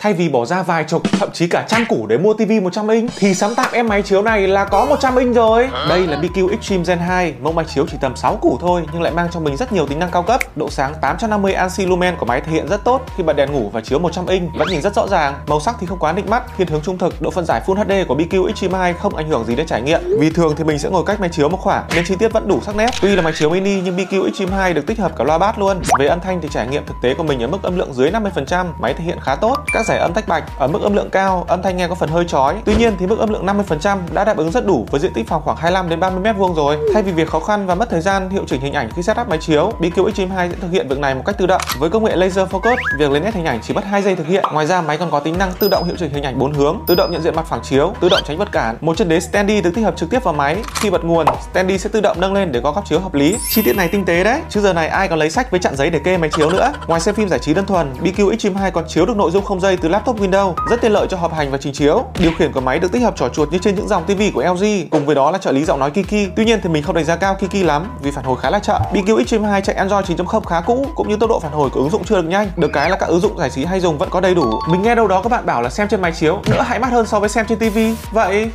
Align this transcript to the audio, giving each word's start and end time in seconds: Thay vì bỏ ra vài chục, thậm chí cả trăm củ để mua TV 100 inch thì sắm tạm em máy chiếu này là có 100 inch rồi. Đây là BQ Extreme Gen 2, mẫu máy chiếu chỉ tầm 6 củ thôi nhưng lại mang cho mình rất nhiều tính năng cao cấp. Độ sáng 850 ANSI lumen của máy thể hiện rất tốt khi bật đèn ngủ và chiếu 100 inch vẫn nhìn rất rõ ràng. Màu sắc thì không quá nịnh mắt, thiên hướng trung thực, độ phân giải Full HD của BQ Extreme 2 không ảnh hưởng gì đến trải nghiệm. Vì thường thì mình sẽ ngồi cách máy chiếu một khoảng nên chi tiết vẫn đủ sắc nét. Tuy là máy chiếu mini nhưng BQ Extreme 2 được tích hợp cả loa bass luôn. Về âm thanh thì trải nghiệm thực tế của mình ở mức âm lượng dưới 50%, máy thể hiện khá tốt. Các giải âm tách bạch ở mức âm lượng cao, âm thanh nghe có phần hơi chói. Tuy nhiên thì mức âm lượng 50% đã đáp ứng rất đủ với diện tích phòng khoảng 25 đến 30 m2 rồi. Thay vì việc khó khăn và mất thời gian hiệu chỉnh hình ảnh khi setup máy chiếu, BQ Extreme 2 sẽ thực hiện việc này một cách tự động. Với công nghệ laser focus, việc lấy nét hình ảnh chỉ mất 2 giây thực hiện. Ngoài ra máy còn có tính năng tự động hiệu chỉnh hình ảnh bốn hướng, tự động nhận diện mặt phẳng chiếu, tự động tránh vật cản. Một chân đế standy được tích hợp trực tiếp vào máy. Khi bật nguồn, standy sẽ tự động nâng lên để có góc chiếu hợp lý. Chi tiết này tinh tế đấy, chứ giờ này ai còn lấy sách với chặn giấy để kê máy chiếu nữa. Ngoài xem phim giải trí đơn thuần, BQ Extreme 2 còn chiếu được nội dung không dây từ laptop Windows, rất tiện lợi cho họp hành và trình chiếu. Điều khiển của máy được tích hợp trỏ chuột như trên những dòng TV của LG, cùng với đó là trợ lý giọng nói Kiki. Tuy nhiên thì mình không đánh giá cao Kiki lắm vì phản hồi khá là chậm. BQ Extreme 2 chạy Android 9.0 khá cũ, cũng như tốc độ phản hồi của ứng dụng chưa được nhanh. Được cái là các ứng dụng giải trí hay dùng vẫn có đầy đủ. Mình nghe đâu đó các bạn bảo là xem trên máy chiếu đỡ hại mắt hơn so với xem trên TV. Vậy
Thay 0.00 0.12
vì 0.12 0.28
bỏ 0.28 0.44
ra 0.44 0.62
vài 0.62 0.84
chục, 0.84 1.02
thậm 1.12 1.28
chí 1.32 1.46
cả 1.46 1.64
trăm 1.68 1.84
củ 1.88 2.06
để 2.06 2.18
mua 2.18 2.34
TV 2.34 2.52
100 2.62 2.88
inch 2.88 3.10
thì 3.18 3.34
sắm 3.34 3.54
tạm 3.54 3.66
em 3.72 3.88
máy 3.88 4.02
chiếu 4.02 4.22
này 4.22 4.46
là 4.46 4.64
có 4.64 4.84
100 4.84 5.16
inch 5.16 5.34
rồi. 5.34 5.68
Đây 5.88 6.06
là 6.06 6.20
BQ 6.22 6.50
Extreme 6.50 6.84
Gen 6.86 6.98
2, 6.98 7.34
mẫu 7.40 7.52
máy 7.52 7.64
chiếu 7.74 7.86
chỉ 7.90 7.96
tầm 8.00 8.16
6 8.16 8.36
củ 8.36 8.58
thôi 8.60 8.82
nhưng 8.92 9.02
lại 9.02 9.12
mang 9.12 9.28
cho 9.32 9.40
mình 9.40 9.56
rất 9.56 9.72
nhiều 9.72 9.86
tính 9.86 9.98
năng 9.98 10.10
cao 10.10 10.22
cấp. 10.22 10.40
Độ 10.56 10.70
sáng 10.70 10.94
850 11.00 11.54
ANSI 11.54 11.86
lumen 11.86 12.16
của 12.16 12.26
máy 12.26 12.40
thể 12.40 12.52
hiện 12.52 12.68
rất 12.68 12.84
tốt 12.84 13.02
khi 13.16 13.22
bật 13.22 13.32
đèn 13.32 13.52
ngủ 13.52 13.70
và 13.72 13.80
chiếu 13.80 13.98
100 13.98 14.26
inch 14.26 14.54
vẫn 14.54 14.68
nhìn 14.68 14.82
rất 14.82 14.94
rõ 14.94 15.06
ràng. 15.08 15.34
Màu 15.46 15.60
sắc 15.60 15.76
thì 15.80 15.86
không 15.86 15.98
quá 15.98 16.12
nịnh 16.12 16.30
mắt, 16.30 16.42
thiên 16.58 16.68
hướng 16.68 16.80
trung 16.80 16.98
thực, 16.98 17.22
độ 17.22 17.30
phân 17.30 17.44
giải 17.44 17.60
Full 17.66 17.74
HD 17.74 18.08
của 18.08 18.14
BQ 18.14 18.46
Extreme 18.46 18.78
2 18.78 18.92
không 18.92 19.16
ảnh 19.16 19.28
hưởng 19.28 19.44
gì 19.44 19.56
đến 19.56 19.66
trải 19.66 19.82
nghiệm. 19.82 20.00
Vì 20.20 20.30
thường 20.30 20.54
thì 20.56 20.64
mình 20.64 20.78
sẽ 20.78 20.88
ngồi 20.88 21.04
cách 21.06 21.20
máy 21.20 21.28
chiếu 21.32 21.48
một 21.48 21.60
khoảng 21.60 21.84
nên 21.94 22.04
chi 22.04 22.14
tiết 22.18 22.32
vẫn 22.32 22.48
đủ 22.48 22.60
sắc 22.66 22.76
nét. 22.76 22.90
Tuy 23.02 23.16
là 23.16 23.22
máy 23.22 23.32
chiếu 23.36 23.50
mini 23.50 23.80
nhưng 23.80 23.96
BQ 23.96 24.24
Extreme 24.24 24.56
2 24.56 24.74
được 24.74 24.86
tích 24.86 24.98
hợp 24.98 25.12
cả 25.18 25.24
loa 25.24 25.38
bass 25.38 25.58
luôn. 25.58 25.80
Về 25.98 26.06
âm 26.06 26.20
thanh 26.20 26.40
thì 26.40 26.48
trải 26.52 26.66
nghiệm 26.68 26.86
thực 26.86 26.94
tế 27.02 27.14
của 27.14 27.22
mình 27.22 27.42
ở 27.42 27.46
mức 27.46 27.62
âm 27.62 27.78
lượng 27.78 27.94
dưới 27.94 28.10
50%, 28.10 28.66
máy 28.78 28.94
thể 28.94 29.04
hiện 29.04 29.18
khá 29.22 29.34
tốt. 29.34 29.56
Các 29.72 29.87
giải 29.88 29.98
âm 29.98 30.12
tách 30.12 30.28
bạch 30.28 30.44
ở 30.58 30.66
mức 30.66 30.82
âm 30.82 30.94
lượng 30.94 31.10
cao, 31.10 31.44
âm 31.48 31.62
thanh 31.62 31.76
nghe 31.76 31.88
có 31.88 31.94
phần 31.94 32.08
hơi 32.08 32.24
chói. 32.24 32.54
Tuy 32.64 32.76
nhiên 32.76 32.96
thì 32.98 33.06
mức 33.06 33.18
âm 33.18 33.28
lượng 33.28 33.46
50% 33.46 33.98
đã 34.12 34.24
đáp 34.24 34.36
ứng 34.36 34.50
rất 34.50 34.66
đủ 34.66 34.86
với 34.90 35.00
diện 35.00 35.12
tích 35.12 35.28
phòng 35.28 35.42
khoảng 35.44 35.56
25 35.56 35.88
đến 35.88 36.00
30 36.00 36.32
m2 36.32 36.54
rồi. 36.54 36.78
Thay 36.94 37.02
vì 37.02 37.12
việc 37.12 37.28
khó 37.28 37.40
khăn 37.40 37.66
và 37.66 37.74
mất 37.74 37.90
thời 37.90 38.00
gian 38.00 38.30
hiệu 38.30 38.42
chỉnh 38.46 38.60
hình 38.60 38.72
ảnh 38.72 38.90
khi 38.96 39.02
setup 39.02 39.28
máy 39.28 39.38
chiếu, 39.38 39.72
BQ 39.80 40.06
Extreme 40.06 40.34
2 40.34 40.48
sẽ 40.48 40.56
thực 40.60 40.70
hiện 40.70 40.88
việc 40.88 40.98
này 40.98 41.14
một 41.14 41.22
cách 41.26 41.38
tự 41.38 41.46
động. 41.46 41.62
Với 41.78 41.90
công 41.90 42.04
nghệ 42.04 42.16
laser 42.16 42.48
focus, 42.48 42.76
việc 42.98 43.10
lấy 43.10 43.20
nét 43.20 43.34
hình 43.34 43.44
ảnh 43.44 43.60
chỉ 43.62 43.74
mất 43.74 43.84
2 43.84 44.02
giây 44.02 44.16
thực 44.16 44.26
hiện. 44.26 44.44
Ngoài 44.52 44.66
ra 44.66 44.80
máy 44.80 44.98
còn 44.98 45.10
có 45.10 45.20
tính 45.20 45.38
năng 45.38 45.52
tự 45.52 45.68
động 45.68 45.84
hiệu 45.84 45.96
chỉnh 45.98 46.10
hình 46.10 46.22
ảnh 46.22 46.38
bốn 46.38 46.52
hướng, 46.52 46.78
tự 46.86 46.94
động 46.94 47.10
nhận 47.12 47.22
diện 47.22 47.36
mặt 47.36 47.46
phẳng 47.46 47.62
chiếu, 47.62 47.92
tự 48.00 48.08
động 48.08 48.20
tránh 48.26 48.38
vật 48.38 48.52
cản. 48.52 48.76
Một 48.80 48.96
chân 48.96 49.08
đế 49.08 49.20
standy 49.20 49.60
được 49.60 49.70
tích 49.74 49.84
hợp 49.84 49.96
trực 49.96 50.10
tiếp 50.10 50.24
vào 50.24 50.34
máy. 50.34 50.56
Khi 50.80 50.90
bật 50.90 51.04
nguồn, 51.04 51.26
standy 51.50 51.78
sẽ 51.78 51.90
tự 51.92 52.00
động 52.00 52.20
nâng 52.20 52.32
lên 52.32 52.52
để 52.52 52.60
có 52.64 52.72
góc 52.72 52.84
chiếu 52.88 53.00
hợp 53.00 53.14
lý. 53.14 53.36
Chi 53.50 53.62
tiết 53.62 53.76
này 53.76 53.88
tinh 53.88 54.04
tế 54.04 54.24
đấy, 54.24 54.40
chứ 54.48 54.60
giờ 54.60 54.72
này 54.72 54.88
ai 54.88 55.08
còn 55.08 55.18
lấy 55.18 55.30
sách 55.30 55.50
với 55.50 55.60
chặn 55.60 55.76
giấy 55.76 55.90
để 55.90 55.98
kê 55.98 56.16
máy 56.16 56.30
chiếu 56.36 56.50
nữa. 56.50 56.72
Ngoài 56.86 57.00
xem 57.00 57.14
phim 57.14 57.28
giải 57.28 57.38
trí 57.38 57.54
đơn 57.54 57.66
thuần, 57.66 57.92
BQ 58.02 58.30
Extreme 58.30 58.60
2 58.60 58.70
còn 58.70 58.84
chiếu 58.88 59.06
được 59.06 59.16
nội 59.16 59.30
dung 59.30 59.44
không 59.44 59.60
dây 59.60 59.76
từ 59.80 59.88
laptop 59.88 60.20
Windows, 60.20 60.54
rất 60.70 60.80
tiện 60.80 60.92
lợi 60.92 61.06
cho 61.10 61.16
họp 61.16 61.34
hành 61.34 61.50
và 61.50 61.58
trình 61.58 61.72
chiếu. 61.72 62.04
Điều 62.18 62.32
khiển 62.38 62.52
của 62.52 62.60
máy 62.60 62.78
được 62.78 62.92
tích 62.92 63.02
hợp 63.02 63.16
trỏ 63.16 63.28
chuột 63.28 63.52
như 63.52 63.58
trên 63.58 63.74
những 63.74 63.88
dòng 63.88 64.04
TV 64.04 64.22
của 64.34 64.42
LG, 64.42 64.88
cùng 64.90 65.06
với 65.06 65.14
đó 65.14 65.30
là 65.30 65.38
trợ 65.38 65.52
lý 65.52 65.64
giọng 65.64 65.80
nói 65.80 65.90
Kiki. 65.90 66.32
Tuy 66.36 66.44
nhiên 66.44 66.60
thì 66.62 66.68
mình 66.68 66.82
không 66.82 66.94
đánh 66.94 67.04
giá 67.04 67.16
cao 67.16 67.34
Kiki 67.34 67.64
lắm 67.64 67.96
vì 68.02 68.10
phản 68.10 68.24
hồi 68.24 68.36
khá 68.40 68.50
là 68.50 68.58
chậm. 68.58 68.82
BQ 68.92 69.18
Extreme 69.18 69.48
2 69.48 69.60
chạy 69.60 69.76
Android 69.76 70.04
9.0 70.06 70.40
khá 70.40 70.60
cũ, 70.60 70.86
cũng 70.94 71.08
như 71.08 71.16
tốc 71.16 71.30
độ 71.30 71.40
phản 71.40 71.52
hồi 71.52 71.70
của 71.70 71.80
ứng 71.80 71.90
dụng 71.90 72.04
chưa 72.04 72.16
được 72.16 72.28
nhanh. 72.28 72.50
Được 72.56 72.70
cái 72.72 72.90
là 72.90 72.96
các 72.96 73.06
ứng 73.06 73.20
dụng 73.20 73.38
giải 73.38 73.50
trí 73.50 73.64
hay 73.64 73.80
dùng 73.80 73.98
vẫn 73.98 74.10
có 74.10 74.20
đầy 74.20 74.34
đủ. 74.34 74.60
Mình 74.68 74.82
nghe 74.82 74.94
đâu 74.94 75.08
đó 75.08 75.22
các 75.22 75.28
bạn 75.28 75.46
bảo 75.46 75.62
là 75.62 75.70
xem 75.70 75.88
trên 75.88 76.02
máy 76.02 76.12
chiếu 76.12 76.38
đỡ 76.50 76.62
hại 76.62 76.78
mắt 76.78 76.92
hơn 76.92 77.06
so 77.06 77.20
với 77.20 77.28
xem 77.28 77.46
trên 77.48 77.58
TV. 77.58 77.78
Vậy 78.12 78.50